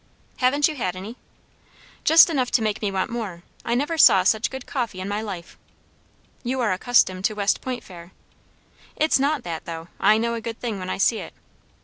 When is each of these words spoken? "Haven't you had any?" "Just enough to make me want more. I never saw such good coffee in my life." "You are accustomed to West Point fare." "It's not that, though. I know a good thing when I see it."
"Haven't 0.37 0.67
you 0.67 0.73
had 0.75 0.95
any?" 0.95 1.15
"Just 2.03 2.31
enough 2.31 2.49
to 2.53 2.63
make 2.63 2.81
me 2.81 2.91
want 2.91 3.11
more. 3.11 3.43
I 3.63 3.75
never 3.75 3.99
saw 3.99 4.23
such 4.23 4.49
good 4.49 4.65
coffee 4.65 4.99
in 4.99 5.07
my 5.07 5.21
life." 5.21 5.59
"You 6.43 6.59
are 6.61 6.73
accustomed 6.73 7.23
to 7.25 7.35
West 7.35 7.61
Point 7.61 7.83
fare." 7.83 8.11
"It's 8.95 9.19
not 9.19 9.43
that, 9.43 9.65
though. 9.65 9.89
I 9.99 10.17
know 10.17 10.33
a 10.33 10.41
good 10.41 10.59
thing 10.59 10.79
when 10.79 10.89
I 10.89 10.97
see 10.97 11.19
it." 11.19 11.35